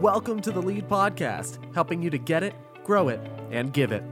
[0.00, 2.54] Welcome to the Lead Podcast, helping you to get it,
[2.84, 3.18] grow it,
[3.50, 4.02] and give it.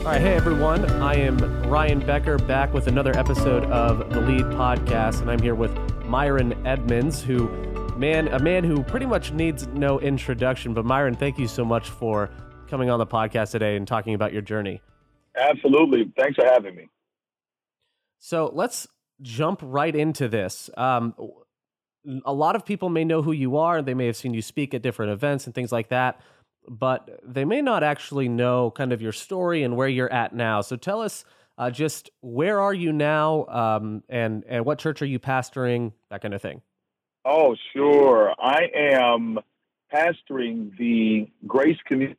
[0.00, 0.84] All right, hey everyone.
[1.00, 1.38] I am
[1.70, 5.72] Ryan Becker back with another episode of the Lead Podcast, and I'm here with
[6.06, 7.48] Myron Edmonds, who,
[7.96, 10.74] man, a man who pretty much needs no introduction.
[10.74, 12.30] But Myron, thank you so much for
[12.68, 14.82] coming on the podcast today and talking about your journey.
[15.36, 16.12] Absolutely.
[16.18, 16.88] Thanks for having me.
[18.18, 18.88] So let's
[19.22, 20.68] jump right into this.
[20.76, 21.14] Um,
[22.24, 24.42] a lot of people may know who you are, and they may have seen you
[24.42, 26.20] speak at different events and things like that,
[26.68, 30.60] but they may not actually know kind of your story and where you're at now.
[30.60, 31.24] So tell us
[31.56, 36.20] uh, just where are you now, um, and and what church are you pastoring, that
[36.20, 36.62] kind of thing.
[37.24, 38.34] Oh, sure.
[38.38, 39.38] I am
[39.92, 42.18] pastoring the Grace Community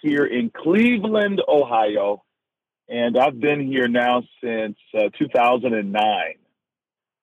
[0.00, 2.22] here in Cleveland, Ohio,
[2.88, 6.02] and I've been here now since uh, 2009.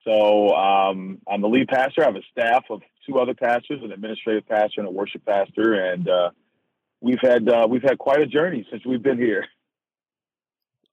[0.09, 2.01] So um, I'm the lead pastor.
[2.01, 5.73] I have a staff of two other pastors, an administrative pastor and a worship pastor,
[5.73, 6.29] and uh,
[6.99, 9.45] we've had uh, we've had quite a journey since we've been here.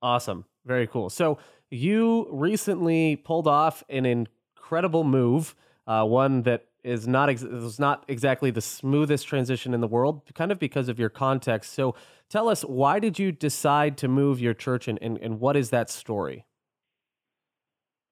[0.03, 1.09] Awesome, very cool.
[1.09, 1.39] So
[1.70, 5.55] you recently pulled off an incredible move,
[5.87, 10.22] uh, one that is not ex- was not exactly the smoothest transition in the world,
[10.34, 11.72] kind of because of your context.
[11.72, 11.94] So
[12.28, 15.70] tell us, why did you decide to move your church, and, and, and what is
[15.70, 16.44] that story?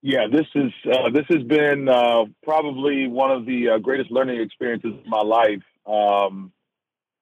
[0.07, 4.39] Yeah, this is uh, this has been uh, probably one of the uh, greatest learning
[4.39, 5.63] experiences of my life.
[5.87, 6.53] Um,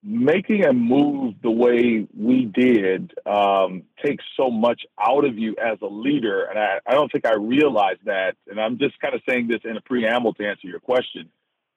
[0.02, 5.78] making a move the way we did um, takes so much out of you as
[5.80, 8.34] a leader, and I, I, don't think I realized that.
[8.48, 11.30] And I'm just kind of saying this in a preamble to answer your question,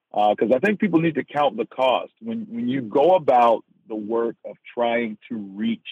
[0.09, 3.63] because uh, I think people need to count the cost when when you go about
[3.87, 5.87] the work of trying to reach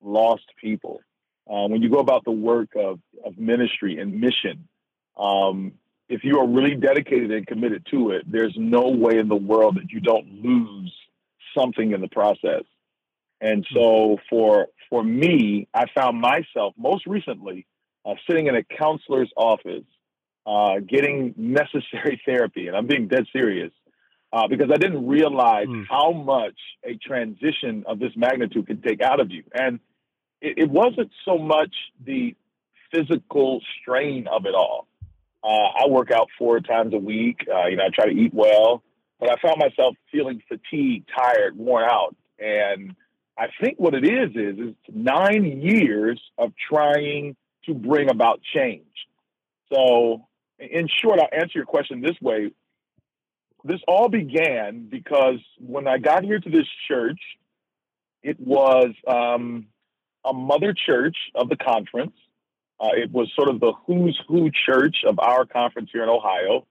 [0.00, 1.02] lost people
[1.48, 4.68] uh, when you go about the work of, of ministry and mission,
[5.16, 5.72] um,
[6.08, 9.76] if you are really dedicated and committed to it, there's no way in the world
[9.76, 10.92] that you don't lose
[11.56, 12.64] something in the process.
[13.40, 17.66] And so for for me, I found myself most recently
[18.06, 19.84] uh, sitting in a counselor's office,
[20.46, 23.70] uh, getting necessary therapy, and I'm being dead serious
[24.32, 25.84] uh, because I didn't realize mm.
[25.88, 29.44] how much a transition of this magnitude can take out of you.
[29.54, 29.78] And
[30.40, 32.34] it, it wasn't so much the
[32.92, 34.86] physical strain of it all.
[35.42, 35.46] Uh,
[35.84, 37.46] I work out four times a week.
[37.52, 38.82] Uh, you know, I try to eat well,
[39.20, 42.16] but I found myself feeling fatigued, tired, worn out.
[42.38, 42.94] And
[43.38, 48.84] I think what it is is is nine years of trying to bring about change.
[49.72, 50.26] So,
[50.58, 52.50] in short, I'll answer your question this way.
[53.64, 57.20] This all began because when I got here to this church,
[58.22, 59.66] it was um,
[60.24, 62.14] a mother church of the conference.
[62.80, 66.66] Uh, it was sort of the who's who church of our conference here in Ohio.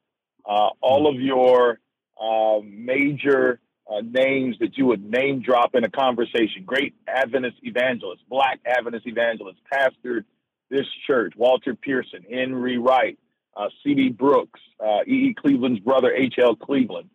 [0.48, 1.80] Uh, all of your
[2.22, 3.60] uh, major
[3.90, 9.06] uh, names that you would name drop in a conversation great Adventist evangelists, black Adventist
[9.06, 10.24] evangelists, pastored
[10.70, 13.18] this church, Walter Pearson, Henry Wright,
[13.56, 14.10] uh, C.D.
[14.10, 14.60] Brooks,
[15.08, 15.36] E.E.
[15.36, 16.56] Uh, Cleveland's brother, H.L.
[16.56, 17.10] Cleveland.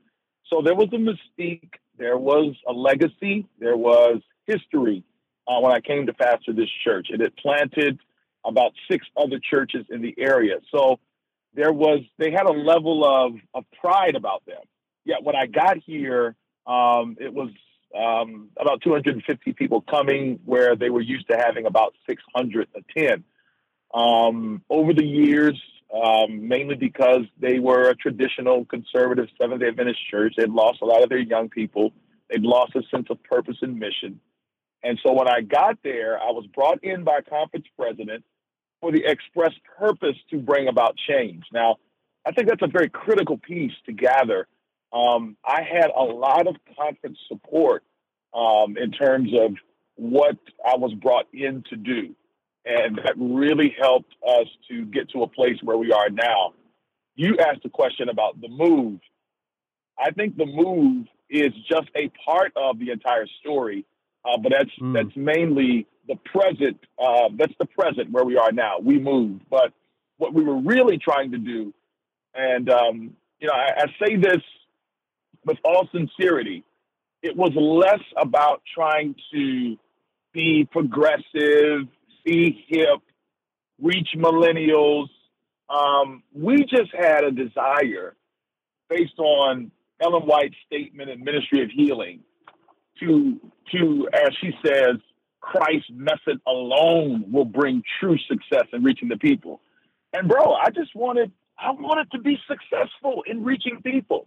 [0.49, 5.05] So there was a mystique, there was a legacy, there was history
[5.47, 7.09] uh, when I came to pastor this church.
[7.11, 7.99] It had planted
[8.45, 10.57] about six other churches in the area.
[10.75, 10.99] So
[11.55, 14.63] there was, they had a level of, of pride about them.
[15.05, 16.35] Yet when I got here,
[16.67, 17.51] um, it was
[17.97, 23.25] um, about 250 people coming where they were used to having about 600 attend.
[23.93, 25.61] Um, over the years,
[25.93, 30.87] um, mainly because they were a traditional conservative Seventh day Adventist church, they'd lost a
[30.87, 31.93] lot of their young people.
[32.31, 34.21] They'd lost a sense of purpose and mission.
[34.83, 38.25] And so when I got there, I was brought in by conference president
[38.81, 41.45] for the express purpose to bring about change.
[41.53, 41.77] Now,
[42.27, 44.47] I think that's a very critical piece to gather.
[44.93, 47.85] Um, I had a lot of conference support
[48.35, 49.55] um, in terms of
[49.95, 52.15] what I was brought in to do.
[52.65, 56.55] And that really helped us to get to a place where we are now.
[57.15, 59.01] You asked a question about the move.
[59.99, 63.85] I think the move is just a part of the entire story
[64.25, 64.95] uh, but that's mm.
[64.95, 66.79] that's mainly the present.
[66.99, 68.79] Uh, that's the present where we are now.
[68.81, 69.73] We moved, but
[70.19, 71.73] what we were really trying to do,
[72.35, 74.43] and um, you know, I, I say this
[75.45, 76.65] with all sincerity,
[77.23, 79.77] it was less about trying to
[80.33, 81.89] be progressive,
[82.25, 83.01] be hip,
[83.81, 85.09] reach millennials.
[85.69, 88.15] Um, we just had a desire
[88.89, 89.71] based on
[90.01, 92.21] Ellen White's statement in Ministry of Healing
[93.01, 93.41] to
[93.73, 94.97] to as she says,
[95.41, 99.61] Christ's method alone will bring true success in reaching the people.
[100.13, 104.27] And bro, I just wanted I wanted to be successful in reaching people.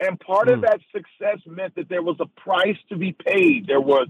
[0.00, 0.54] And part mm.
[0.54, 0.64] of hmm.
[0.66, 3.66] that success meant that there was a price to be paid.
[3.66, 4.08] There was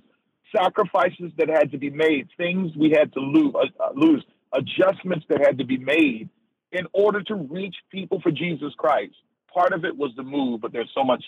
[0.55, 5.27] sacrifices that had to be made, things we had to lose, uh, uh, lose, adjustments
[5.29, 6.29] that had to be made
[6.73, 9.15] in order to reach people for Jesus Christ.
[9.53, 11.25] Part of it was the move, but there's so much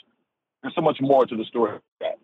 [0.62, 2.18] there's so much more to the story that.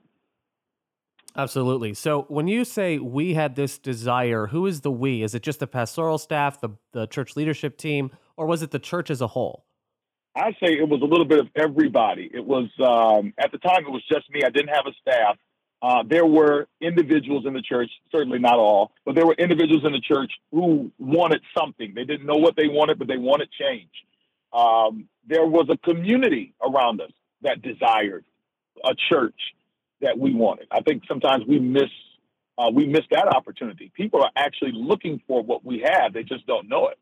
[1.36, 1.92] Absolutely.
[1.92, 5.22] So when you say we had this desire, who is the we?
[5.22, 8.78] Is it just the pastoral staff, the the church leadership team, or was it the
[8.78, 9.64] church as a whole?
[10.34, 12.30] I say it was a little bit of everybody.
[12.32, 14.42] It was um, at the time it was just me.
[14.44, 15.36] I didn't have a staff.
[15.82, 19.92] Uh, there were individuals in the church, certainly not all, but there were individuals in
[19.92, 21.92] the church who wanted something.
[21.94, 23.90] They didn't know what they wanted, but they wanted change.
[24.54, 27.12] Um, there was a community around us
[27.42, 28.24] that desired
[28.84, 29.38] a church
[30.00, 30.68] that we wanted.
[30.70, 31.90] I think sometimes we miss
[32.58, 33.92] uh, we miss that opportunity.
[33.94, 36.98] People are actually looking for what we have; they just don't know it.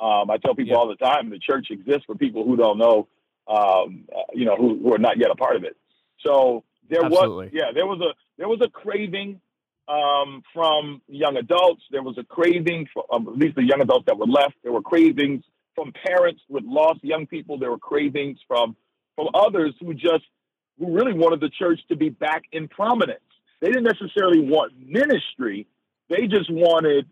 [0.00, 0.76] Um, I tell people yeah.
[0.76, 3.06] all the time the church exists for people who don't know,
[3.46, 5.76] um, uh, you know, who, who, are not yet a part of it.
[6.24, 7.46] So there Absolutely.
[7.46, 9.40] was, yeah, there was a there was a craving
[9.88, 11.82] um, from young adults.
[11.90, 14.54] There was a craving for um, at least the young adults that were left.
[14.62, 15.44] There were cravings
[15.74, 17.58] from parents with lost young people.
[17.58, 18.76] There were cravings from
[19.16, 20.24] from others who just
[20.80, 23.20] who really wanted the church to be back in prominence.
[23.60, 25.68] They didn't necessarily want ministry.
[26.08, 27.06] They just wanted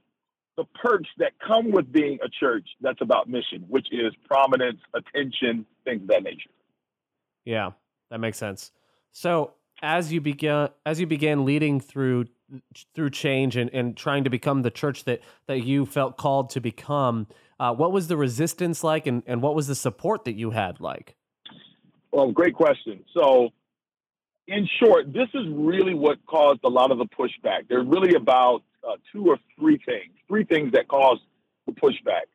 [0.56, 5.66] the perks that come with being a church that's about mission, which is prominence, attention,
[5.84, 6.50] things of that nature.
[7.44, 7.70] Yeah,
[8.10, 8.72] that makes sense.
[9.12, 12.26] So as you began as you began leading through
[12.94, 16.60] through change and, and trying to become the church that that you felt called to
[16.60, 17.26] become,
[17.60, 20.80] uh, what was the resistance like and, and what was the support that you had
[20.80, 21.14] like?
[22.10, 23.04] Well, great question.
[23.14, 23.50] So
[24.48, 27.68] in short, this is really what caused a lot of the pushback.
[27.68, 31.20] They're really about uh, two or three things, three things that caused
[31.66, 32.26] the pushback.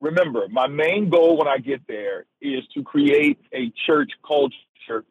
[0.00, 5.04] Remember, my main goal when I get there is to create a church culture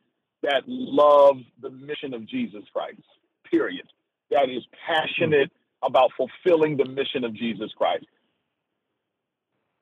[0.44, 3.02] that loves the mission of Jesus Christ,
[3.50, 3.88] period.
[4.30, 5.52] That is passionate
[5.82, 8.06] about fulfilling the mission of Jesus Christ.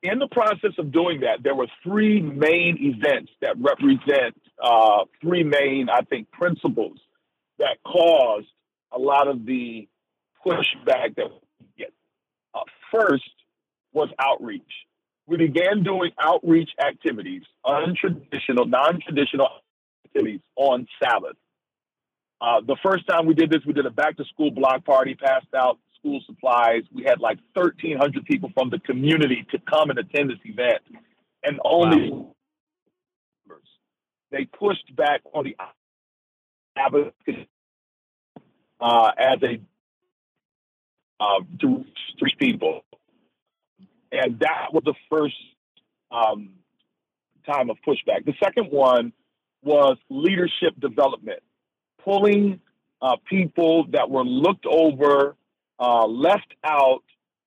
[0.03, 5.43] In the process of doing that, there were three main events that represent uh, three
[5.43, 6.97] main, I think, principles
[7.59, 8.47] that caused
[8.91, 9.87] a lot of the
[10.45, 11.93] pushback that we get.
[12.53, 12.61] Uh,
[12.91, 13.29] first
[13.93, 14.63] was outreach.
[15.27, 19.47] We began doing outreach activities, untraditional, non-traditional
[20.05, 21.37] activities on Sabbath.
[22.41, 25.77] Uh, the first time we did this, we did a back-to-school block party, passed out
[26.01, 26.83] school supplies.
[26.93, 30.81] We had like 1,300 people from the community to come and attend this event,
[31.43, 32.33] and only wow.
[34.31, 35.55] they pushed back on the
[36.75, 37.47] advocacy
[38.79, 39.61] uh, as a
[41.19, 41.85] uh, to
[42.21, 42.81] reach people.
[44.11, 45.35] And that was the first
[46.11, 46.49] um,
[47.45, 48.25] time of pushback.
[48.25, 49.13] The second one
[49.63, 51.39] was leadership development,
[52.03, 52.59] pulling
[53.01, 55.35] uh, people that were looked over,
[55.81, 57.03] uh, left out,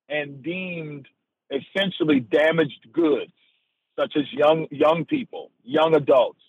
[0.09, 1.07] and deemed
[1.49, 3.31] essentially damaged goods,
[3.97, 6.41] such as young young people, young adults,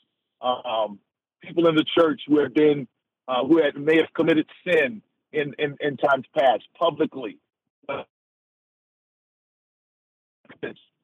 [0.43, 0.99] um,
[1.41, 2.89] people in the church who had been
[3.29, 5.01] uh, who had may have committed sin
[5.33, 7.39] in, in, in times past publicly.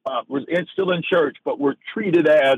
[0.05, 0.41] Uh, we're
[0.73, 2.57] still in church, but we're treated as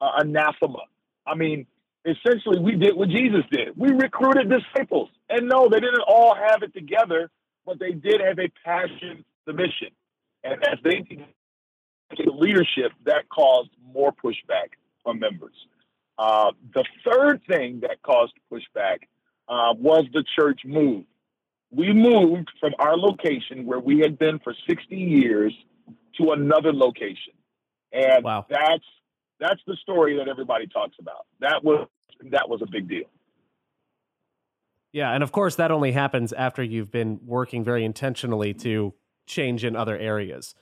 [0.00, 0.84] uh, anathema.
[1.26, 1.66] I mean,
[2.04, 3.76] essentially, we did what Jesus did.
[3.76, 5.10] We recruited disciples.
[5.28, 7.30] And no, they didn't all have it together,
[7.68, 9.90] but they did have a passion, the mission.
[10.42, 11.04] And as they
[12.16, 14.70] the leadership, that caused more pushback
[15.04, 15.54] from members.
[16.18, 19.00] Uh, the third thing that caused pushback
[19.48, 21.04] uh, was the church move.
[21.70, 25.52] We moved from our location where we had been for 60 years
[26.16, 27.34] to another location.
[27.92, 28.46] And wow.
[28.48, 28.84] that's
[29.38, 31.26] that's the story that everybody talks about.
[31.40, 31.86] That was
[32.30, 33.04] that was a big deal.
[34.92, 38.94] Yeah, and of course that only happens after you've been working very intentionally to
[39.26, 40.54] change in other areas.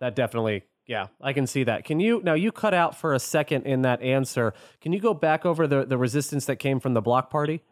[0.00, 1.84] That definitely yeah, I can see that.
[1.84, 4.54] Can you now you cut out for a second in that answer.
[4.80, 7.62] Can you go back over the, the resistance that came from the block party?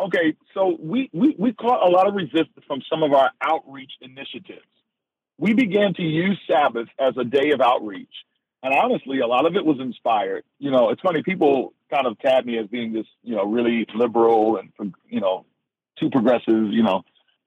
[0.00, 3.92] Okay, so we, we, we caught a lot of resistance from some of our outreach
[4.00, 4.64] initiatives.
[5.36, 8.08] We began to use Sabbath as a day of outreach.
[8.62, 10.44] And honestly, a lot of it was inspired.
[10.58, 13.86] You know, it's funny, people kind of tab me as being this, you know, really
[13.94, 15.46] liberal and, you know,
[15.98, 17.02] too progressive, you know.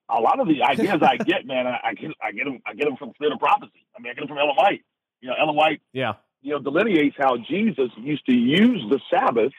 [0.10, 2.74] A lot of the ideas I get, man, I, I, get I get them I
[2.74, 3.86] get them from Spirit of Prophecy.
[3.96, 4.84] I mean, I get them from Ellen White.
[5.22, 9.54] You know, Ellen White, yeah, you know, delineates how Jesus used to use the Sabbath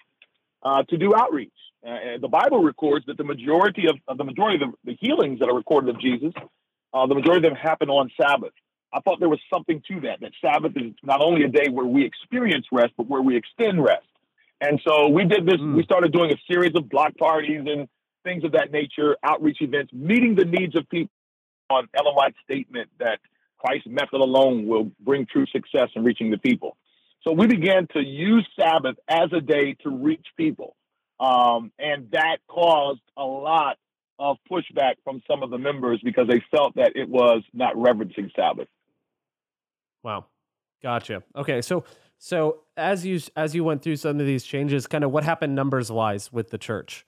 [0.63, 1.51] uh, to do outreach.
[1.85, 5.41] Uh, the Bible records that the majority of, of the majority of the, the, healings
[5.41, 6.33] that are recorded of Jesus,
[6.95, 8.53] uh, the majority of them happen on Sabbath.
[8.95, 11.85] I thought there was something to that, that Sabbath is not only a day where
[11.85, 14.07] we experience rest, but where we extend rest.
[14.61, 15.75] And so we did this, mm.
[15.75, 17.89] we started doing a series of block parties and
[18.23, 21.11] things of that nature, outreach events, meeting the needs of people
[21.71, 23.19] on Ellen White's statement that
[23.59, 26.77] Christ's method alone will bring true success in reaching the people.
[27.27, 30.77] So we began to use Sabbath as a day to reach people.
[31.19, 33.77] Um, and that caused a lot
[34.19, 38.31] of pushback from some of the members because they felt that it was not reverencing
[38.37, 38.69] Sabbath.
[40.05, 40.27] Wow.
[40.83, 41.23] Gotcha.
[41.35, 41.63] Okay.
[41.63, 41.85] So,
[42.19, 45.55] so as you, as you went through some of these changes, kind of what happened
[45.55, 47.05] numbers wise with the church?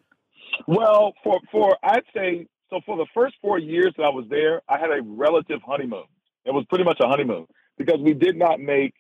[0.67, 4.63] Well, for, for, I'd say, so for the first four years that I was there,
[4.69, 6.05] I had a relative honeymoon.
[6.45, 8.95] It was pretty much a honeymoon because we did not make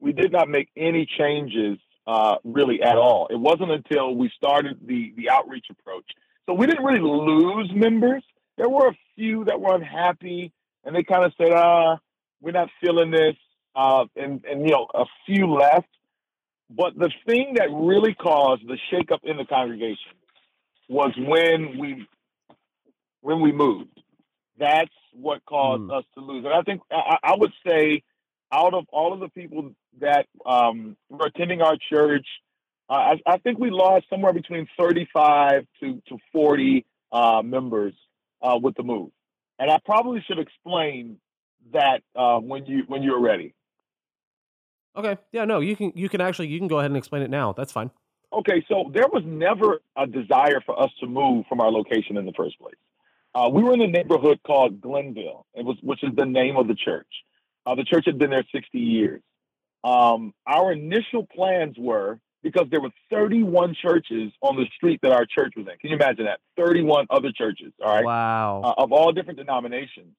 [0.00, 3.28] we did not make any changes uh, really at all.
[3.30, 6.04] It wasn't until we started the the outreach approach.
[6.46, 8.24] So we didn't really lose members.
[8.58, 10.52] There were a few that were unhappy,
[10.84, 11.98] and they kind of said, "Ah,
[12.42, 13.36] we're not feeling this,"
[13.74, 15.88] uh, and and you know, a few left.
[16.68, 20.12] But the thing that really caused the shakeup in the congregation
[20.88, 22.06] was when we
[23.20, 24.00] when we moved.
[24.58, 25.98] That's what caused mm.
[25.98, 26.44] us to lose.
[26.44, 28.02] And I think I, I would say
[28.52, 32.26] out of all of the people that um, were attending our church,
[32.88, 37.94] uh, I, I, think we lost somewhere between 35 to, to 40 uh, members
[38.42, 39.10] uh, with the move.
[39.58, 41.18] And I probably should explain
[41.72, 43.54] that uh, when you when you're ready.
[44.96, 45.16] Okay.
[45.32, 45.44] Yeah.
[45.44, 45.60] No.
[45.60, 47.52] You can you can actually you can go ahead and explain it now.
[47.52, 47.90] That's fine.
[48.32, 48.64] Okay.
[48.68, 52.32] So there was never a desire for us to move from our location in the
[52.32, 52.74] first place.
[53.34, 56.68] Uh, we were in a neighborhood called Glenville, it was which is the name of
[56.68, 57.06] the church.
[57.64, 59.22] Uh, the church had been there 60 years.
[59.84, 65.24] Um, our initial plans were because there were 31 churches on the street that our
[65.24, 65.78] church was in.
[65.78, 66.40] Can you imagine that?
[66.56, 68.04] 31 other churches, all right?
[68.04, 68.62] Wow.
[68.64, 70.14] Uh, of all different denominations.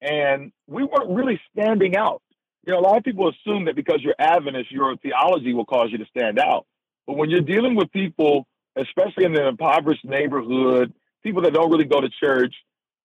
[0.00, 2.22] And we weren't really standing out.
[2.66, 5.88] You know, a lot of people assume that because you're Adventist, your theology will cause
[5.90, 6.66] you to stand out.
[7.06, 11.84] But when you're dealing with people, especially in an impoverished neighborhood, people that don't really
[11.84, 12.54] go to church,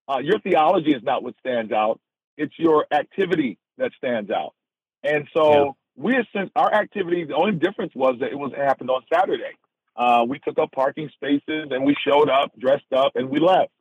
[0.10, 2.00] uh, your theology is not what stands out.
[2.38, 4.54] It's your activity that stands out.
[5.04, 5.72] And so yeah.
[5.96, 9.58] we since our activity, the only difference was that it was it happened on Saturday.
[9.96, 13.72] Uh, we took up parking spaces and we showed up, dressed up, and we left.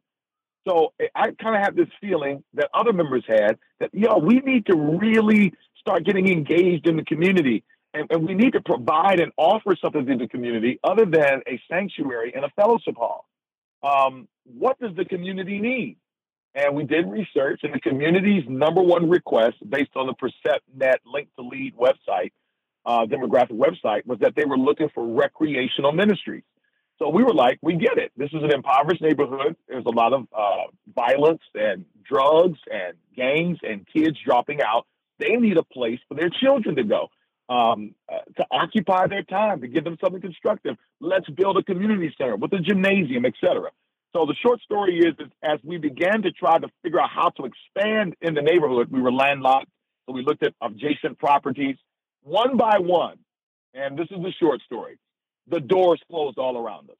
[0.67, 4.67] So I kind of have this feeling that other members had that, yo, we need
[4.67, 7.65] to really start getting engaged in the community.
[7.95, 11.61] And, and we need to provide and offer something to the community other than a
[11.69, 13.27] sanctuary and a fellowship hall.
[13.83, 15.97] Um, what does the community need?
[16.55, 21.75] And we did research, and the community's number one request, based on the PerceptNet Link2Lead
[21.77, 22.33] website,
[22.85, 26.43] uh, demographic website, was that they were looking for recreational ministries.
[27.01, 28.13] So we were like, we get it.
[28.17, 29.57] This is an impoverished neighborhood.
[29.67, 30.65] There's a lot of uh,
[30.95, 34.87] violence and drugs and gangs and kids dropping out.
[35.19, 37.09] They need a place for their children to go,
[37.49, 40.77] um, uh, to occupy their time, to give them something constructive.
[41.01, 43.71] Let's build a community center with a gymnasium, etc.
[44.15, 47.31] So the short story is, is, as we began to try to figure out how
[47.31, 49.69] to expand in the neighborhood, we were landlocked.
[50.07, 51.77] So we looked at adjacent properties
[52.23, 53.19] one by one.
[53.73, 54.99] And this is the short story.
[55.49, 56.97] The doors closed all around us.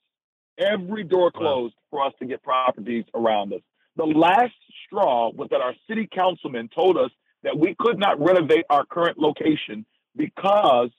[0.59, 3.61] Every door closed for us to get properties around us.
[3.97, 4.55] The last
[4.87, 7.11] straw was that our city councilman told us
[7.43, 10.91] that we could not renovate our current location because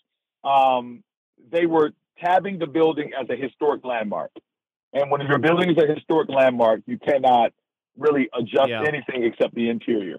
[0.43, 1.03] um,
[1.51, 4.31] they were tabbing the building as a historic landmark.
[4.93, 7.53] And when your building is a historic landmark, you cannot
[7.97, 8.83] really adjust yeah.
[8.85, 10.17] anything except the interior.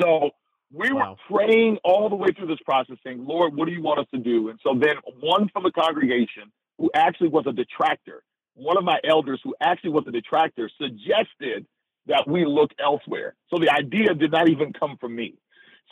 [0.00, 0.30] So
[0.76, 1.16] we wow.
[1.30, 4.06] were praying all the way through this process, saying, Lord, what do you want us
[4.12, 4.50] to do?
[4.50, 8.22] And so then one from the congregation who actually was a detractor,
[8.54, 11.66] one of my elders who actually was a detractor, suggested
[12.06, 13.34] that we look elsewhere.
[13.48, 15.34] So the idea did not even come from me.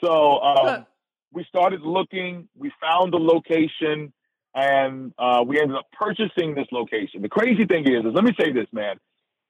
[0.02, 0.86] So um,
[1.32, 4.12] we started looking, we found a location
[4.54, 7.22] and uh, we ended up purchasing this location.
[7.22, 8.96] The crazy thing is, is let me say this, man.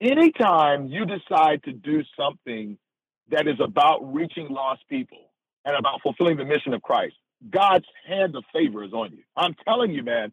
[0.01, 2.79] Anytime you decide to do something
[3.31, 5.31] that is about reaching lost people
[5.65, 7.15] and about fulfilling the mission of Christ,
[7.51, 9.23] God's hand of favor is on you.
[9.37, 10.33] I'm telling you, man.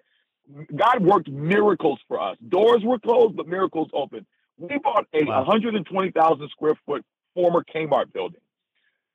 [0.76, 2.38] God worked miracles for us.
[2.50, 4.26] Doors were closed, but miracles opened.
[4.58, 5.44] We bought a wow.
[5.44, 8.42] 120,000 square foot former Kmart building.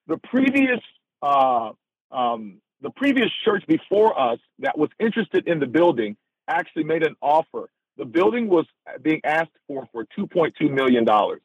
[0.07, 0.81] The previous
[1.23, 1.73] uh,
[2.11, 6.17] um, the previous church before us that was interested in the building
[6.49, 7.69] actually made an offer.
[7.97, 8.67] The building was
[9.03, 11.41] being asked for for 2.2 million dollars.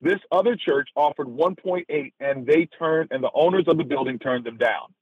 [0.00, 4.44] This other church offered 1.8 and they turned and the owners of the building turned
[4.44, 4.94] them down.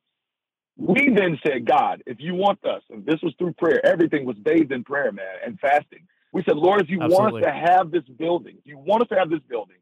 [0.77, 4.37] We then said, God, if you want us, and this was through prayer, everything was
[4.37, 6.07] bathed in prayer, man, and fasting.
[6.33, 7.43] We said, Lord, if you Absolutely.
[7.43, 9.79] want us to have this building, if you want us to have this building,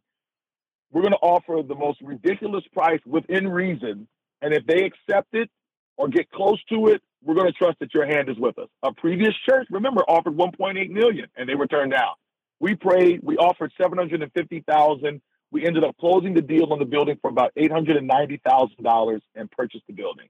[0.90, 4.08] we're going to offer the most ridiculous price within reason.
[4.40, 5.50] And if they accept it
[5.96, 8.68] or get close to it, we're going to trust that your hand is with us.
[8.82, 12.14] A previous church, remember, offered 1.8 million and they were turned down.
[12.60, 15.20] We prayed, we offered 750,000.
[15.50, 19.92] We ended up closing the deal on the building for about $890,000 and purchased the
[19.92, 20.28] building.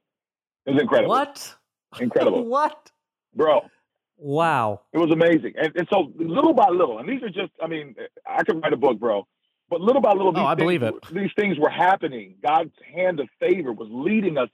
[0.66, 1.10] It was incredible.
[1.10, 1.56] What?
[2.00, 2.44] Incredible.
[2.48, 2.90] what?
[3.34, 3.62] Bro.
[4.18, 4.82] Wow.
[4.92, 5.54] It was amazing.
[5.56, 7.94] And, and so little by little, and these are just, I mean,
[8.26, 9.26] I could write a book, bro.
[9.68, 10.94] But little by little, oh, I things, believe it.
[11.12, 12.36] these things were happening.
[12.42, 14.48] God's hand of favor was leading us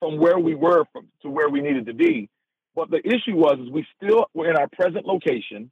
[0.00, 2.28] from where we were from, to where we needed to be.
[2.74, 5.70] But the issue was, is we still were in our present location,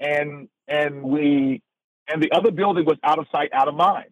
[0.00, 1.62] and and we
[2.08, 4.10] and the other building was out of sight, out of mind.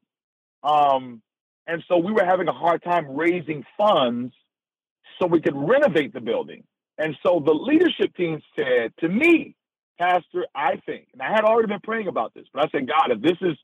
[0.62, 1.22] Um,
[1.66, 4.34] and so we were having a hard time raising funds
[5.20, 6.64] so we could renovate the building.
[6.98, 9.54] And so the leadership team said to me,
[9.98, 13.10] Pastor, I think, and I had already been praying about this, but I said, God,
[13.10, 13.56] if this is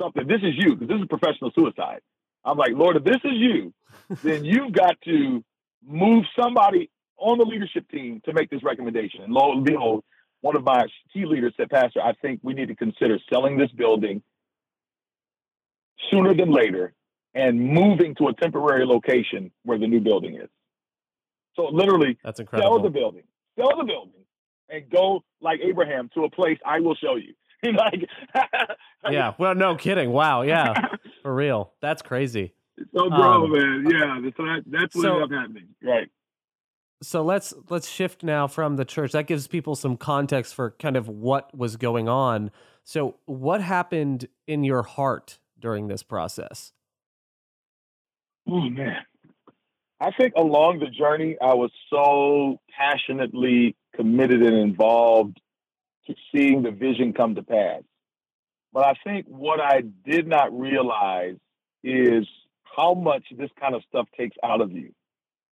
[0.00, 2.00] something, this is you, because this is professional suicide.
[2.44, 3.72] I'm like, Lord, if this is you,
[4.22, 5.42] then you've got to
[5.86, 9.22] move somebody on the leadership team to make this recommendation.
[9.22, 10.04] And lo and behold,
[10.40, 13.70] one of my key leaders said, Pastor, I think we need to consider selling this
[13.72, 14.22] building
[16.10, 16.92] sooner than later
[17.34, 20.48] and moving to a temporary location where the new building is.
[21.54, 22.76] So literally, that's incredible.
[22.76, 23.22] Sell the building,
[23.58, 24.24] sell the building,
[24.68, 27.34] and go like Abraham to a place I will show you.
[27.62, 28.08] like,
[29.10, 29.34] yeah.
[29.38, 30.10] Well, no kidding.
[30.10, 30.42] Wow.
[30.42, 30.74] Yeah.
[31.22, 31.72] For real.
[31.80, 32.54] That's crazy.
[32.94, 33.86] So, bro, um, man.
[33.90, 34.18] Yeah.
[34.22, 35.68] That's what, that's what so, ended up happening.
[35.82, 36.08] Right.
[37.02, 39.12] So let's let's shift now from the church.
[39.12, 42.50] That gives people some context for kind of what was going on.
[42.84, 46.72] So, what happened in your heart during this process?
[48.48, 49.02] Oh man,
[50.00, 55.40] I think along the journey, I was so passionately committed and involved
[56.06, 57.82] to seeing the vision come to pass.
[58.72, 61.36] But I think what I did not realize
[61.82, 62.26] is
[62.76, 64.92] how much this kind of stuff takes out of you.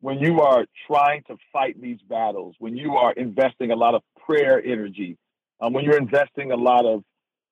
[0.03, 4.01] When you are trying to fight these battles, when you are investing a lot of
[4.25, 5.18] prayer energy,
[5.61, 7.03] um, when you're investing a lot of,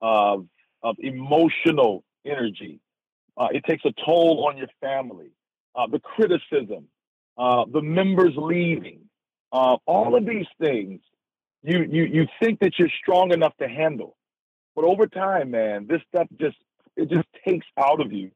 [0.01, 0.45] of,
[0.83, 2.81] of emotional energy,
[3.37, 5.31] uh, it takes a toll on your family.
[5.73, 6.89] Uh, the criticism,
[7.37, 8.99] uh, the members leaving,
[9.53, 10.99] uh, all of these things
[11.63, 14.17] you you you think that you're strong enough to handle.
[14.75, 16.57] But over time, man, this stuff just
[16.95, 18.31] it just takes out of you.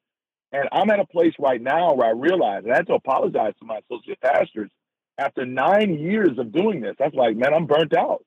[0.52, 3.54] And I'm at a place right now where I realize, and I had to apologize
[3.60, 4.70] to my associate pastors
[5.18, 6.96] after nine years of doing this.
[7.00, 8.24] That's like, man, I'm burnt out.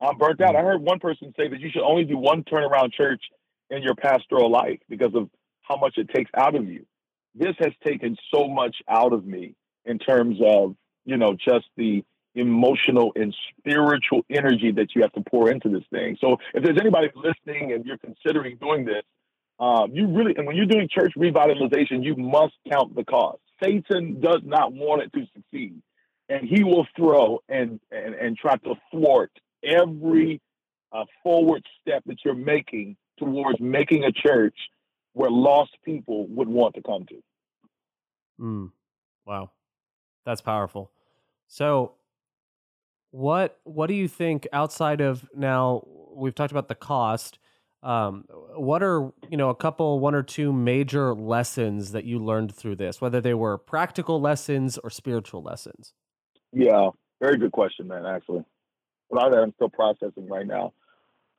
[0.00, 0.54] I'm burnt out.
[0.54, 0.66] I mm-hmm.
[0.66, 3.22] heard one person say that you should only do one turnaround church
[3.70, 5.28] in your pastoral life because of
[5.62, 6.86] how much it takes out of you.
[7.34, 12.04] This has taken so much out of me in terms of, you know, just the
[12.34, 16.16] emotional and spiritual energy that you have to pour into this thing.
[16.20, 19.02] So if there's anybody listening and you're considering doing this,
[19.58, 23.38] um, you really, and when you're doing church revitalization, you must count the cost.
[23.62, 25.80] Satan does not want it to succeed,
[26.28, 29.32] and he will throw and and, and try to thwart
[29.64, 30.42] every
[30.92, 34.56] uh, forward step that you're making towards making a church
[35.14, 37.22] where lost people would want to come to.
[38.38, 38.70] Mm.
[39.26, 39.50] Wow,
[40.26, 40.90] that's powerful.
[41.48, 41.94] So
[43.10, 47.38] what what do you think outside of now we've talked about the cost
[47.86, 48.24] um,
[48.56, 52.76] what are you know a couple one or two major lessons that you learned through
[52.76, 55.94] this whether they were practical lessons or spiritual lessons?
[56.52, 58.44] Yeah very good question man actually.
[59.10, 60.72] A lot of that i'm still processing right now.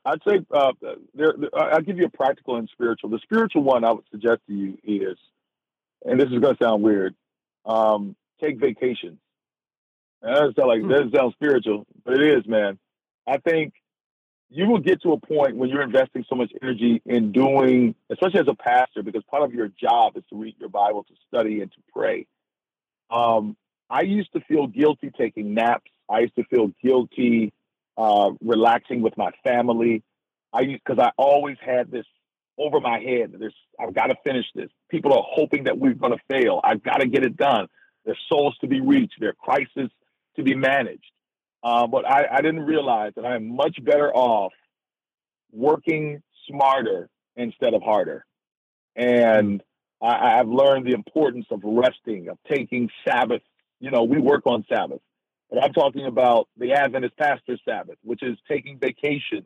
[0.06, 0.72] I'd say uh,
[1.14, 3.10] there, i'll give you a practical and spiritual.
[3.10, 5.18] The spiritual one i would suggest to you is
[6.06, 7.14] and this is going to sound weird
[7.66, 9.18] um, take vacations.
[10.22, 12.80] That doesn't sound like that doesn't spiritual, but it is, man.
[13.28, 13.74] I think
[14.50, 18.40] you will get to a point when you're investing so much energy in doing, especially
[18.40, 21.62] as a pastor, because part of your job is to read your Bible, to study,
[21.62, 22.28] and to pray.
[23.10, 23.58] Um,
[23.90, 25.92] I used to feel guilty taking naps.
[26.10, 27.54] I used to feel guilty
[27.98, 30.04] uh, relaxing with my family.
[30.54, 32.06] I used because I always had this
[32.58, 33.34] over my head.
[33.38, 34.70] There's I've got to finish this.
[34.90, 36.62] People are hoping that we're going to fail.
[36.64, 37.68] I've got to get it done.
[38.06, 39.16] There's souls to be reached.
[39.20, 39.90] There are crises
[40.38, 41.12] to be managed.
[41.64, 44.54] Uh, but I, I didn't realize that I am much better off
[45.52, 48.26] working smarter instead of harder.
[48.96, 49.62] And
[50.02, 53.42] I, I've learned the importance of resting, of taking Sabbath.
[53.80, 55.02] You know, we work on Sabbath,
[55.50, 59.46] but I'm talking about the Adventist pastor Sabbath, which is taking vacation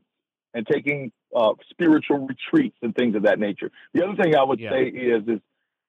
[0.54, 3.72] and taking uh, spiritual retreats and things of that nature.
[3.94, 4.72] The other thing I would yeah.
[4.72, 5.40] say is is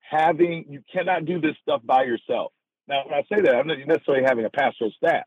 [0.01, 2.53] having you cannot do this stuff by yourself.
[2.89, 5.25] Now, when I say that, I'm not necessarily having a pastoral staff,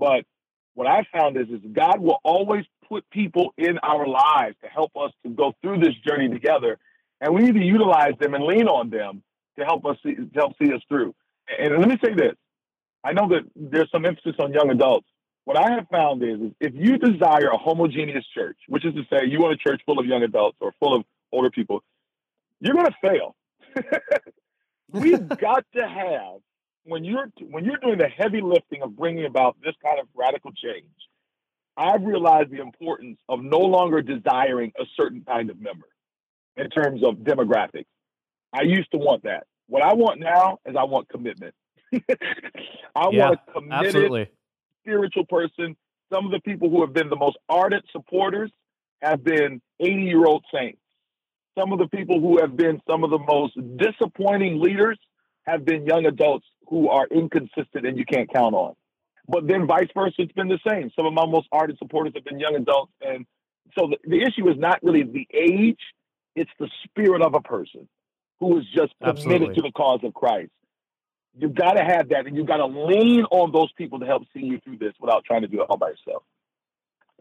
[0.00, 0.24] but
[0.74, 4.92] what I found is, is God will always put people in our lives to help
[4.96, 6.78] us to go through this journey together.
[7.20, 9.22] and we need to utilize them and lean on them
[9.58, 11.14] to help us see, to help see us through.
[11.58, 12.34] And let me say this:
[13.04, 15.06] I know that there's some emphasis on young adults.
[15.44, 19.02] What I have found is, is if you desire a homogeneous church, which is to
[19.10, 21.82] say you want a church full of young adults or full of older people,
[22.60, 23.34] you're going to fail.
[24.92, 26.40] We've got to have
[26.84, 30.50] when you're when you're doing the heavy lifting of bringing about this kind of radical
[30.52, 30.86] change.
[31.76, 35.86] I've realized the importance of no longer desiring a certain kind of member
[36.56, 37.86] in terms of demographics.
[38.52, 39.46] I used to want that.
[39.66, 41.54] What I want now is I want commitment.
[41.92, 41.98] I
[43.12, 44.30] yeah, want a committed, absolutely.
[44.82, 45.76] spiritual person.
[46.12, 48.50] Some of the people who have been the most ardent supporters
[49.00, 50.80] have been 80 year old saints.
[51.58, 54.98] Some of the people who have been some of the most disappointing leaders
[55.46, 58.74] have been young adults who are inconsistent and you can't count on.
[59.28, 60.90] But then vice versa, it's been the same.
[60.96, 62.92] Some of my most ardent supporters have been young adults.
[63.02, 63.26] And
[63.78, 65.78] so the, the issue is not really the age,
[66.34, 67.88] it's the spirit of a person
[68.38, 69.54] who is just committed Absolutely.
[69.56, 70.50] to the cause of Christ.
[71.36, 74.24] You've got to have that, and you've got to lean on those people to help
[74.34, 76.22] see you through this without trying to do it all by yourself.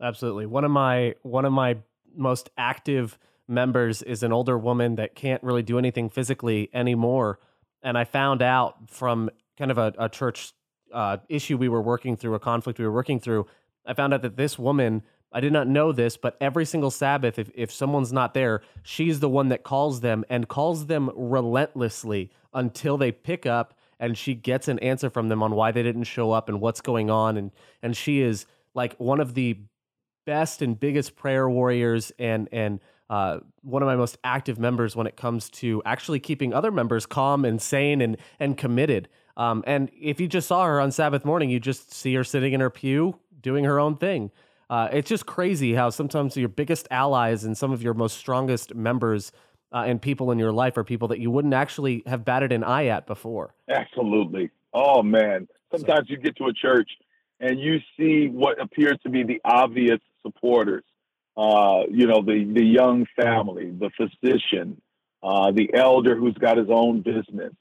[0.02, 0.46] Absolutely.
[0.46, 1.78] One of my one of my
[2.16, 7.40] most active members is an older woman that can't really do anything physically anymore.
[7.84, 10.54] And I found out from kind of a, a church
[10.94, 13.46] uh, issue we were working through, a conflict we were working through,
[13.86, 17.38] I found out that this woman, I did not know this, but every single Sabbath,
[17.38, 22.32] if, if someone's not there, she's the one that calls them and calls them relentlessly
[22.54, 26.06] until they pick up and she gets an answer from them on why they didn't
[26.06, 27.36] show up and what's going on.
[27.36, 27.52] And,
[27.84, 29.58] and she is like one of the
[30.26, 35.08] best and biggest prayer warriors and, and, uh, one of my most active members when
[35.08, 39.10] it comes to actually keeping other members calm and sane and and committed.
[39.40, 42.52] Um, and if you just saw her on Sabbath morning, you just see her sitting
[42.52, 44.32] in her pew doing her own thing.
[44.70, 48.76] Uh, it's just crazy how sometimes your biggest allies and some of your most strongest
[48.76, 49.32] members
[49.72, 52.66] uh, and people in your life are people that you wouldn't actually have batted an
[52.66, 53.56] eye at before.
[53.70, 54.50] Absolutely.
[54.74, 56.14] Oh man, sometimes so.
[56.14, 56.90] you get to a church
[57.40, 60.84] and you see what appears to be the obvious supporters.
[61.38, 64.82] Uh, you know, the the young family, the physician,
[65.24, 67.54] uh, the elder who's got his own business,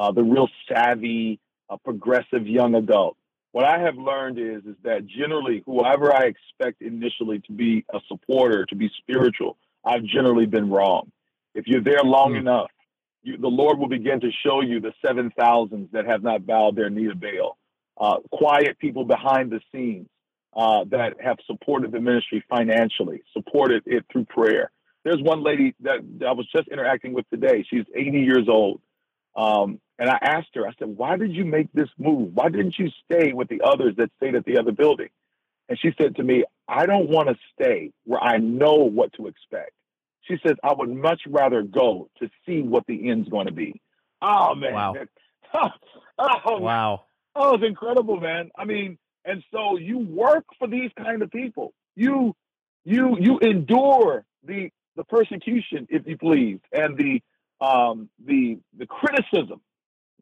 [0.00, 3.18] uh, the real savvy, uh, progressive young adult.
[3.52, 7.98] What I have learned is is that generally, whoever I expect initially to be a
[8.08, 11.12] supporter, to be spiritual, I've generally been wrong.
[11.54, 12.38] If you're there long mm.
[12.38, 12.70] enough,
[13.22, 16.76] you, the Lord will begin to show you the seven thousands that have not bowed
[16.76, 17.58] their knee to Baal,
[18.00, 20.08] uh, quiet people behind the scenes
[20.56, 24.70] uh, that have supported the ministry financially, supported it through prayer.
[25.04, 27.66] There's one lady that, that I was just interacting with today.
[27.68, 28.80] She's 80 years old.
[29.36, 32.32] Um, and I asked her, I said, why did you make this move?
[32.34, 35.08] Why didn't you stay with the others that stayed at the other building?
[35.68, 39.28] And she said to me, I don't want to stay where I know what to
[39.28, 39.72] expect.
[40.22, 43.80] She says, I would much rather go to see what the end's going to be.
[44.22, 44.74] Oh, man.
[44.74, 44.94] Wow.
[46.18, 47.04] oh, wow.
[47.34, 48.50] Oh, it's incredible, man.
[48.56, 51.72] I mean, and so you work for these kind of people.
[51.94, 52.34] You
[52.84, 57.22] you you endure the the persecution, if you please, and the
[57.60, 59.60] um, the the criticism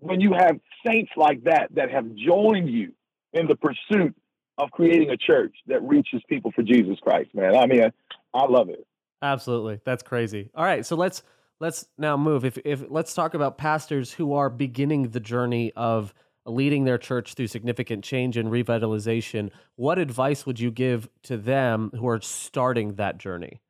[0.00, 2.92] when you have saints like that that have joined you
[3.32, 4.14] in the pursuit
[4.56, 7.56] of creating a church that reaches people for Jesus Christ, man.
[7.56, 7.92] I mean,
[8.34, 8.86] I love it.
[9.22, 9.80] Absolutely.
[9.84, 10.50] That's crazy.
[10.54, 11.22] All right, so let's
[11.60, 12.44] let's now move.
[12.44, 16.14] If if let's talk about pastors who are beginning the journey of
[16.48, 19.50] leading their church through significant change and revitalization.
[19.76, 23.60] What advice would you give to them who are starting that journey?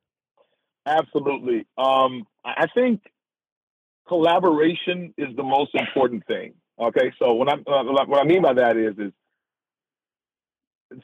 [0.85, 1.67] Absolutely.
[1.77, 3.01] Um, I think
[4.09, 6.55] collaboration is the most important thing.
[6.77, 9.13] Okay, so what I uh, what I mean by that is is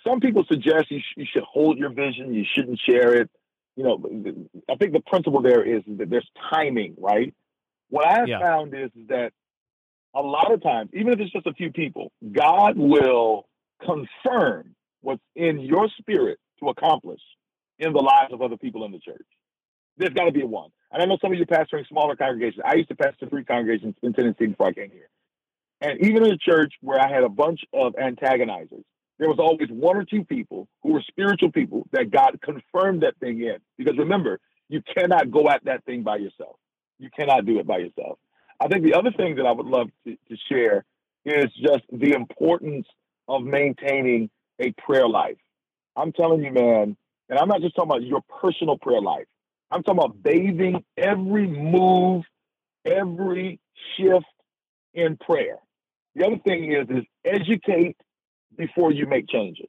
[0.05, 3.29] some people suggest you, sh- you should hold your vision, you shouldn't share it.
[3.75, 4.03] You know,
[4.69, 7.33] I think the principle there is that there's timing, right?
[7.89, 8.39] What I have yeah.
[8.39, 9.31] found is, is that
[10.15, 13.47] a lot of times, even if it's just a few people, God will
[13.85, 17.21] confirm what's in your spirit to accomplish
[17.77, 19.27] in the lives of other people in the church.
[19.97, 20.71] There's got to be a one.
[20.91, 22.63] And I know some of you pastoring smaller congregations.
[22.65, 25.09] I used to pastor three congregations in Tennessee before I came here.
[25.81, 28.83] And even in a church where I had a bunch of antagonizers,
[29.19, 33.17] there was always one or two people who were spiritual people that God confirmed that
[33.19, 33.57] thing in.
[33.77, 36.57] Because remember, you cannot go at that thing by yourself.
[36.99, 38.17] You cannot do it by yourself.
[38.59, 40.85] I think the other thing that I would love to, to share
[41.25, 42.87] is just the importance
[43.27, 44.29] of maintaining
[44.59, 45.37] a prayer life.
[45.95, 46.95] I'm telling you, man,
[47.29, 49.25] and I'm not just talking about your personal prayer life.
[49.71, 52.23] I'm talking about bathing every move,
[52.85, 53.59] every
[53.97, 54.25] shift
[54.93, 55.57] in prayer.
[56.15, 57.97] The other thing is is educate
[58.57, 59.67] before you make changes.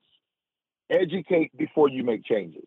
[0.91, 2.65] Educate before you make changes.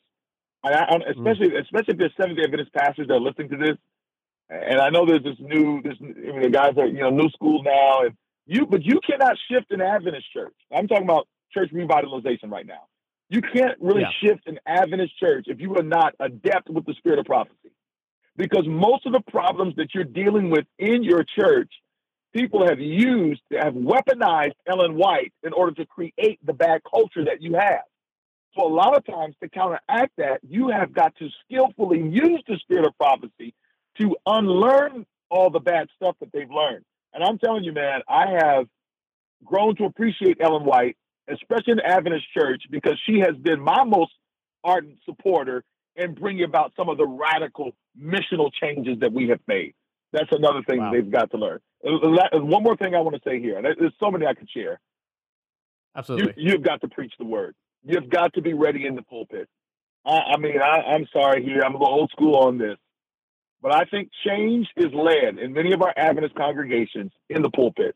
[0.64, 1.62] And I, especially, mm.
[1.62, 3.78] especially if there's Seventh Day Adventist pastors that are listening to this,
[4.50, 7.30] And I know there's this new, this I mean, the guys are you know new
[7.30, 8.16] school now, and
[8.46, 10.56] you, but you cannot shift an Adventist church.
[10.76, 12.89] I'm talking about church revitalization right now.
[13.30, 14.30] You can't really yeah.
[14.30, 17.72] shift an Adventist church if you are not adept with the spirit of prophecy.
[18.36, 21.72] Because most of the problems that you're dealing with in your church,
[22.34, 27.42] people have used, have weaponized Ellen White in order to create the bad culture that
[27.42, 27.82] you have.
[28.58, 32.58] So a lot of times to counteract that, you have got to skillfully use the
[32.58, 33.54] spirit of prophecy
[34.00, 36.86] to unlearn all the bad stuff that they've learned.
[37.14, 38.68] And I'm telling you, man, I have
[39.44, 40.98] grown to appreciate Ellen White
[41.32, 44.12] especially in the Adventist church, because she has been my most
[44.64, 45.64] ardent supporter
[45.96, 49.74] in bringing about some of the radical missional changes that we have made.
[50.12, 50.92] That's another thing wow.
[50.92, 51.60] they've got to learn.
[51.84, 54.80] One more thing I want to say here, and there's so many I could share.
[55.96, 56.34] Absolutely.
[56.38, 57.56] You, have got to preach the word.
[57.84, 59.48] You've got to be ready in the pulpit.
[60.06, 61.62] I, I mean, I, I'm sorry here.
[61.66, 62.78] I'm a little old school on this.
[63.62, 67.96] But I think change is led in many of our Adventist congregations in the pulpit.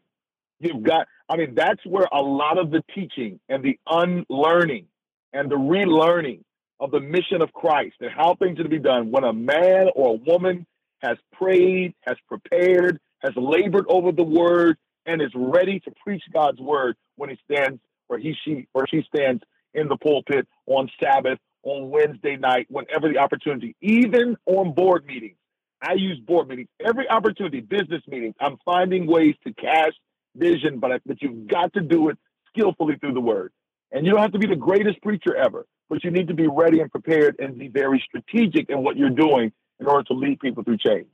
[0.64, 4.88] You've got, I mean, that's where a lot of the teaching and the unlearning
[5.34, 6.42] and the relearning
[6.80, 9.90] of the mission of Christ and how things are to be done when a man
[9.96, 10.66] or a woman
[11.02, 16.60] has prayed, has prepared, has labored over the word, and is ready to preach God's
[16.60, 21.40] word when he stands or he she or she stands in the pulpit on Sabbath,
[21.64, 25.38] on Wednesday night, whenever the opportunity, even on board meetings.
[25.82, 28.36] I use board meetings every opportunity, business meetings.
[28.40, 29.96] I'm finding ways to cast
[30.36, 32.18] vision, but, I, but you've got to do it
[32.50, 33.52] skillfully through the word.
[33.92, 36.48] And you don't have to be the greatest preacher ever, but you need to be
[36.48, 40.40] ready and prepared and be very strategic in what you're doing in order to lead
[40.40, 41.08] people through change.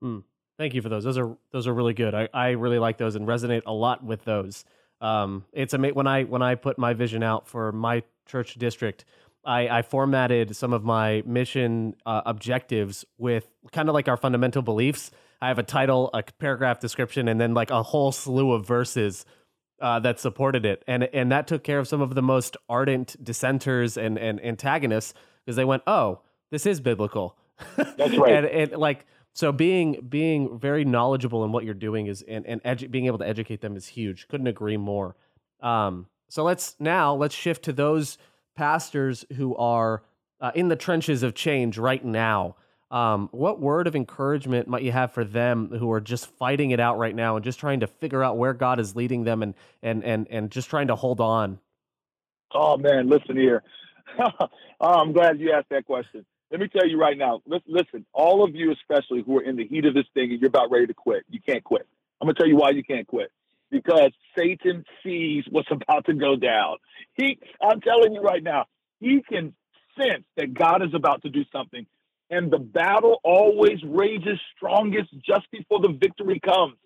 [0.00, 0.18] Hmm.
[0.58, 1.04] Thank you for those.
[1.04, 2.14] Those are those are really good.
[2.14, 4.64] I, I really like those and resonate a lot with those.
[5.00, 9.04] Um, it's ama- when I when I put my vision out for my church district,
[9.44, 14.62] I, I formatted some of my mission uh, objectives with kind of like our fundamental
[14.62, 15.10] beliefs
[15.42, 19.26] I have a title, a paragraph description, and then like a whole slew of verses
[19.80, 23.16] uh, that supported it, and and that took care of some of the most ardent
[23.22, 26.20] dissenters and and antagonists because they went, oh,
[26.52, 27.36] this is biblical.
[27.76, 28.32] That's right.
[28.32, 32.62] and, and like so, being being very knowledgeable in what you're doing is and and
[32.62, 34.28] edu- being able to educate them is huge.
[34.28, 35.16] Couldn't agree more.
[35.60, 38.16] Um, so let's now let's shift to those
[38.54, 40.04] pastors who are
[40.40, 42.54] uh, in the trenches of change right now.
[42.92, 46.78] Um, what word of encouragement might you have for them who are just fighting it
[46.78, 49.54] out right now and just trying to figure out where God is leading them and
[49.82, 51.58] and and and just trying to hold on?
[52.54, 53.62] Oh man, listen here.
[54.18, 54.46] oh,
[54.78, 56.26] I'm glad you asked that question.
[56.50, 57.40] Let me tell you right now.
[57.46, 60.48] Listen, all of you, especially who are in the heat of this thing and you're
[60.48, 61.88] about ready to quit, you can't quit.
[62.20, 63.32] I'm gonna tell you why you can't quit.
[63.70, 66.76] Because Satan sees what's about to go down.
[67.14, 68.66] He, I'm telling you right now,
[69.00, 69.54] he can
[69.98, 71.86] sense that God is about to do something
[72.32, 76.76] and the battle always rages strongest just before the victory comes.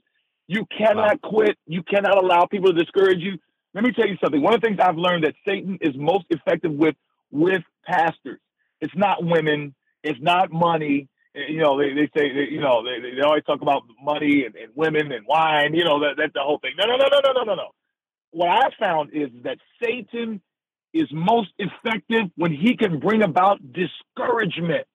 [0.49, 1.31] You cannot wow.
[1.31, 1.57] quit.
[1.67, 3.39] You cannot allow people to discourage you.
[3.73, 4.43] Let me tell you something.
[4.43, 6.97] One of the things I've learned that Satan is most effective with
[7.31, 8.41] with pastors.
[8.81, 9.75] It's not women.
[10.03, 11.09] It's not money.
[11.37, 14.45] Eh, you know, they, they say, they, you know, they, they always talk about money
[14.47, 15.75] and, and women and wine.
[15.75, 16.73] You know, that, that's the whole thing.
[16.77, 17.69] No, no, no, no, no, no, no, no.
[18.33, 20.41] What I found is that Satan
[20.93, 24.87] is most effective when he can bring about discouragement.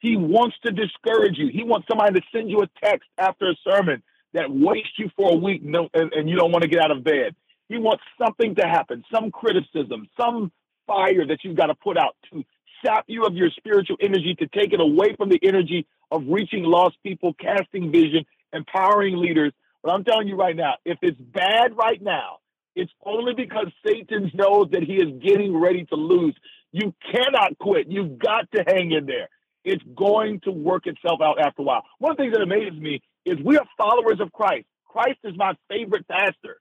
[0.00, 1.48] He wants to discourage you.
[1.48, 5.32] He wants somebody to send you a text after a sermon that wastes you for
[5.32, 7.34] a week and, and you don't want to get out of bed.
[7.68, 10.52] He wants something to happen, some criticism, some
[10.86, 12.44] fire that you've got to put out to
[12.84, 16.62] sap you of your spiritual energy, to take it away from the energy of reaching
[16.62, 19.52] lost people, casting vision, empowering leaders.
[19.82, 22.38] But I'm telling you right now, if it's bad right now,
[22.74, 26.36] it's only because Satan knows that he is getting ready to lose.
[26.70, 27.88] You cannot quit.
[27.88, 29.28] You've got to hang in there
[29.68, 31.82] it's going to work itself out after a while.
[31.98, 34.66] One of the things that amazes me is we are followers of Christ.
[34.86, 36.60] Christ is my favorite pastor,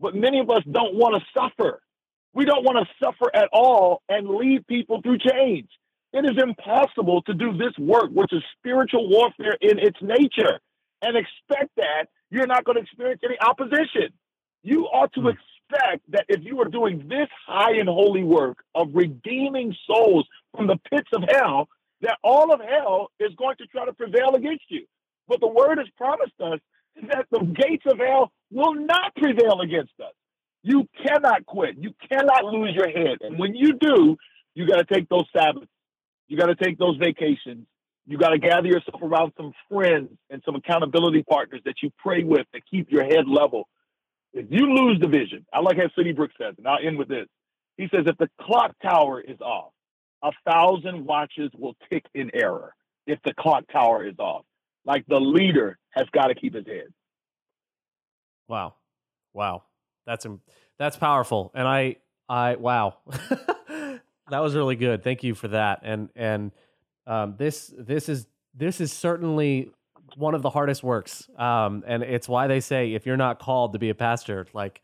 [0.00, 1.80] but many of us don't want to suffer.
[2.32, 5.68] We don't want to suffer at all and lead people through change.
[6.12, 10.60] It is impossible to do this work, which is spiritual warfare in its nature,
[11.02, 14.12] and expect that you're not going to experience any opposition.
[14.62, 15.28] You ought to hmm.
[15.28, 20.66] expect that if you are doing this high and holy work of redeeming souls from
[20.66, 21.68] the pits of hell,
[22.02, 24.86] that all of hell is going to try to prevail against you.
[25.28, 26.58] But the word has promised us
[27.08, 30.12] that the gates of hell will not prevail against us.
[30.62, 31.76] You cannot quit.
[31.78, 33.18] You cannot lose your head.
[33.22, 34.16] And when you do,
[34.54, 35.66] you got to take those Sabbaths.
[36.28, 37.66] You got to take those vacations.
[38.06, 42.24] You got to gather yourself around some friends and some accountability partners that you pray
[42.24, 43.68] with to keep your head level.
[44.32, 46.12] If you lose the vision, I like how C.D.
[46.12, 47.26] Brooks says, and I'll end with this.
[47.76, 49.72] He says, if the clock tower is off,
[50.22, 52.74] a thousand watches will tick in error
[53.06, 54.44] if the clock tower is off.
[54.84, 56.86] Like the leader has got to keep his head.
[58.48, 58.74] Wow,
[59.32, 59.62] wow,
[60.06, 60.26] that's
[60.78, 61.96] that's powerful, and I
[62.28, 65.04] I wow, that was really good.
[65.04, 66.50] Thank you for that, and and
[67.06, 69.70] um, this this is this is certainly
[70.16, 73.74] one of the hardest works, um, and it's why they say if you're not called
[73.74, 74.80] to be a pastor, like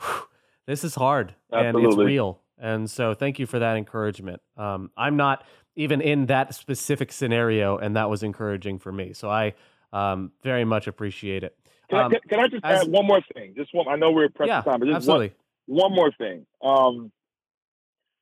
[0.00, 0.22] whew,
[0.66, 1.84] this is hard Absolutely.
[1.84, 2.40] and it's real.
[2.58, 4.40] And so, thank you for that encouragement.
[4.56, 5.44] Um, I'm not
[5.76, 9.12] even in that specific scenario, and that was encouraging for me.
[9.12, 9.54] So I
[9.92, 11.56] um, very much appreciate it.
[11.90, 13.54] Can, Um, I, can, can I just as- add one more thing?
[13.56, 13.86] Just one.
[13.88, 15.32] I know we're pressing yeah, time, but just absolutely.
[15.66, 16.46] one, one more thing.
[16.62, 17.12] Um,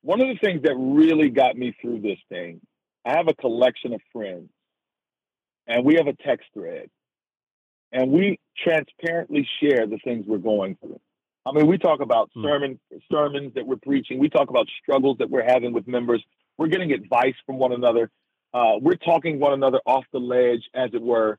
[0.03, 2.61] one of the things that really got me through this thing,
[3.07, 4.51] I have a collection of friends,
[5.67, 6.91] and we have a text thread,
[7.91, 11.01] and we transparently share the things we're going through.
[11.47, 12.43] I mean, we talk about Hmm.
[12.43, 12.81] sermon
[13.11, 14.19] sermons that we're preaching.
[14.19, 16.25] We talk about struggles that we're having with members.
[16.57, 18.11] We're getting advice from one another.
[18.53, 21.39] Uh, we're talking one another off the ledge, as it were.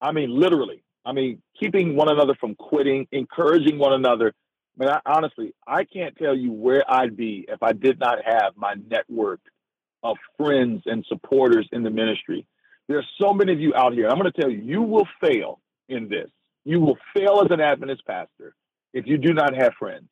[0.00, 0.82] I mean, literally.
[1.04, 4.32] I mean, keeping one another from quitting, encouraging one another.
[4.80, 8.24] I mean, I, honestly, I can't tell you where I'd be if I did not
[8.24, 9.40] have my network
[10.02, 12.46] of friends and supporters in the ministry.
[12.88, 14.08] There's so many of you out here.
[14.08, 16.30] I'm going to tell you, you will fail in this.
[16.64, 18.54] You will fail as an Adventist pastor
[18.94, 20.08] if you do not have friends,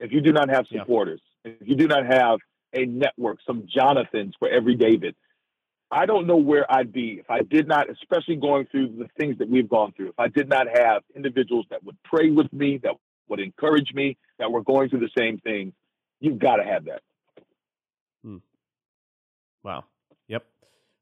[0.00, 0.80] if you do not have Yeah.
[0.80, 2.40] supporters, if you do not have
[2.72, 5.14] a network, some Jonathans for every David.
[5.90, 9.38] I don't know where I'd be if I did not, especially going through the things
[9.38, 12.78] that we've gone through, if I did not have individuals that would pray with me,
[12.78, 12.94] that
[13.28, 15.72] would encourage me, that were going through the same thing.
[16.18, 17.02] You've got to have that.
[18.24, 18.38] Hmm.
[19.62, 19.84] Wow.
[20.26, 20.44] Yep.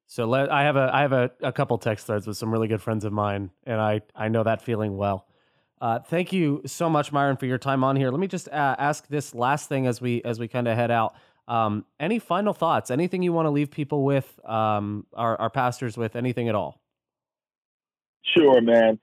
[0.06, 2.68] So let I have a I have a, a couple text threads with some really
[2.68, 5.26] good friends of mine, and I I know that feeling well.
[5.82, 8.12] Uh, thank you so much, Myron, for your time on here.
[8.12, 10.92] Let me just uh, ask this last thing as we as we kind of head
[10.92, 11.16] out.
[11.48, 12.88] Um, any final thoughts?
[12.88, 14.38] Anything you want to leave people with?
[14.48, 16.14] Um, our our pastors with?
[16.14, 16.80] Anything at all?
[18.22, 19.00] Sure, man.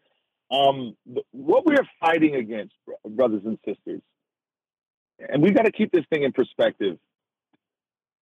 [0.50, 0.96] Um,
[1.32, 2.74] what we're fighting against,
[3.06, 4.02] brothers and sisters,
[5.20, 6.98] and we've got to keep this thing in perspective.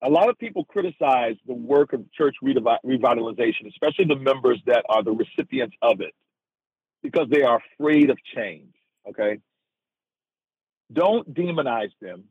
[0.02, 5.02] A lot of people criticize the work of church revitalization, especially the members that are
[5.02, 6.12] the recipients of it,
[7.02, 8.74] because they are afraid of change.
[9.08, 9.38] Okay.
[10.92, 12.24] Don't demonize them.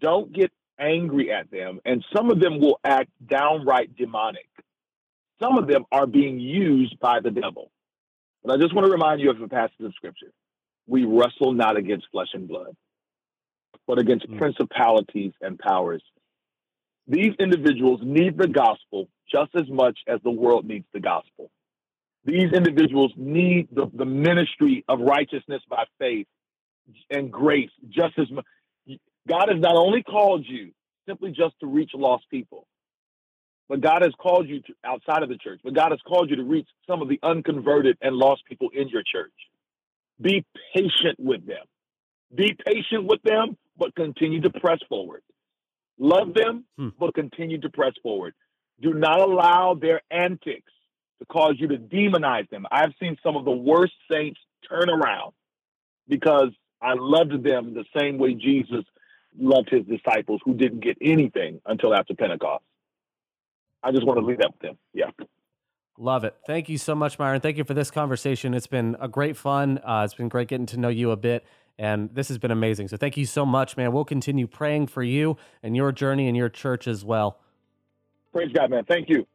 [0.00, 1.80] Don't get angry at them.
[1.84, 4.48] And some of them will act downright demonic.
[5.42, 7.70] Some of them are being used by the devil.
[8.44, 10.32] But I just want to remind you of a passage of scripture.
[10.86, 12.76] We wrestle not against flesh and blood,
[13.86, 14.38] but against Mm.
[14.38, 16.02] principalities and powers.
[17.08, 21.50] These individuals need the gospel just as much as the world needs the gospel.
[22.26, 26.26] These individuals need the, the ministry of righteousness by faith
[27.10, 28.44] and grace just as much.
[29.28, 30.72] God has not only called you
[31.08, 32.66] simply just to reach lost people,
[33.68, 36.36] but God has called you to outside of the church, but God has called you
[36.36, 39.32] to reach some of the unconverted and lost people in your church.
[40.20, 41.64] Be patient with them.
[42.34, 45.22] Be patient with them, but continue to press forward.
[45.98, 46.88] Love them, Hmm.
[46.98, 48.34] but continue to press forward.
[48.80, 50.72] Do not allow their antics
[51.18, 52.66] to cause you to demonize them.
[52.70, 55.32] I've seen some of the worst saints turn around
[56.08, 56.50] because
[56.80, 58.84] I loved them the same way Jesus
[59.38, 62.64] loved his disciples who didn't get anything until after Pentecost.
[63.82, 64.78] I just want to leave that with them.
[64.92, 65.10] Yeah.
[65.98, 66.36] Love it.
[66.46, 67.40] Thank you so much, Myron.
[67.40, 68.52] Thank you for this conversation.
[68.52, 69.78] It's been a great fun.
[69.78, 71.44] Uh, it's been great getting to know you a bit.
[71.78, 72.88] And this has been amazing.
[72.88, 73.92] So thank you so much, man.
[73.92, 77.38] We'll continue praying for you and your journey and your church as well.
[78.32, 78.84] Praise God, man.
[78.84, 79.26] Thank you.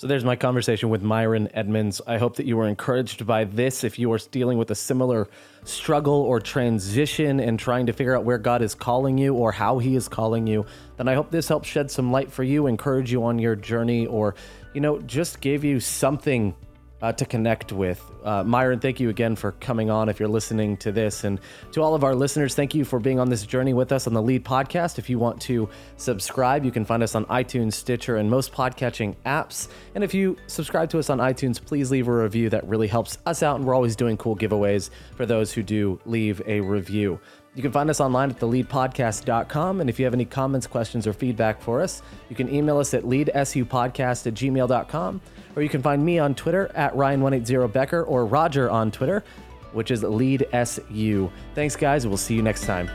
[0.00, 2.00] So there's my conversation with Myron Edmonds.
[2.06, 3.84] I hope that you were encouraged by this.
[3.84, 5.28] If you are dealing with a similar
[5.64, 9.76] struggle or transition and trying to figure out where God is calling you or how
[9.76, 10.64] He is calling you,
[10.96, 14.06] then I hope this helps shed some light for you, encourage you on your journey,
[14.06, 14.36] or,
[14.72, 16.54] you know, just gave you something
[17.02, 18.02] uh, to connect with.
[18.24, 21.24] Uh, Myron, thank you again for coming on if you're listening to this.
[21.24, 21.40] And
[21.72, 24.12] to all of our listeners, thank you for being on this journey with us on
[24.12, 24.98] the Lead Podcast.
[24.98, 29.16] If you want to subscribe, you can find us on iTunes, Stitcher, and most podcatching
[29.24, 29.68] apps.
[29.94, 32.50] And if you subscribe to us on iTunes, please leave a review.
[32.50, 33.56] That really helps us out.
[33.56, 37.18] And we're always doing cool giveaways for those who do leave a review.
[37.54, 39.80] You can find us online at theleadpodcast.com.
[39.80, 42.94] And if you have any comments, questions, or feedback for us, you can email us
[42.94, 45.20] at leadsupodcast at gmail.com.
[45.56, 49.24] Or you can find me on Twitter at Ryan180Becker or Roger on Twitter,
[49.72, 51.30] which is leadsu.
[51.54, 52.06] Thanks, guys.
[52.06, 52.88] We'll see you next time.